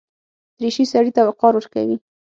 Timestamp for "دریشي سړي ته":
0.59-1.21